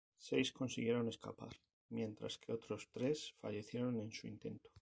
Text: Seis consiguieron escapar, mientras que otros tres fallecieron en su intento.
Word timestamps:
Seis 0.27 0.51
consiguieron 0.51 1.07
escapar, 1.09 1.55
mientras 1.89 2.39
que 2.39 2.51
otros 2.53 2.89
tres 2.91 3.35
fallecieron 3.39 3.99
en 3.99 4.11
su 4.11 4.25
intento. 4.25 4.71